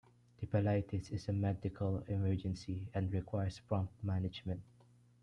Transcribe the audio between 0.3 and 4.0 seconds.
Typhlitis is a medical emergency and requires prompt